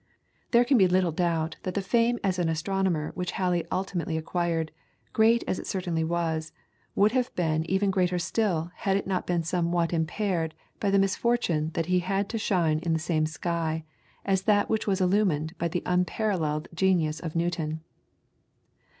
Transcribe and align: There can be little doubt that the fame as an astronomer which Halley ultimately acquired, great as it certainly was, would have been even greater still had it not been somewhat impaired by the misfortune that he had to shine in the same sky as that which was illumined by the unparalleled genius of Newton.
There 0.49 0.65
can 0.65 0.79
be 0.79 0.87
little 0.87 1.11
doubt 1.11 1.57
that 1.61 1.75
the 1.75 1.79
fame 1.83 2.17
as 2.23 2.39
an 2.39 2.49
astronomer 2.49 3.11
which 3.13 3.33
Halley 3.33 3.67
ultimately 3.71 4.17
acquired, 4.17 4.71
great 5.13 5.43
as 5.47 5.59
it 5.59 5.67
certainly 5.67 6.03
was, 6.03 6.51
would 6.95 7.11
have 7.11 7.31
been 7.35 7.69
even 7.69 7.91
greater 7.91 8.17
still 8.17 8.71
had 8.77 8.97
it 8.97 9.05
not 9.05 9.27
been 9.27 9.43
somewhat 9.43 9.93
impaired 9.93 10.55
by 10.79 10.89
the 10.89 10.97
misfortune 10.97 11.69
that 11.75 11.85
he 11.85 11.99
had 11.99 12.29
to 12.29 12.39
shine 12.39 12.79
in 12.79 12.93
the 12.93 12.97
same 12.99 13.27
sky 13.27 13.83
as 14.25 14.41
that 14.41 14.71
which 14.71 14.87
was 14.87 15.01
illumined 15.01 15.53
by 15.59 15.67
the 15.67 15.83
unparalleled 15.85 16.67
genius 16.73 17.19
of 17.19 17.35
Newton. 17.35 17.81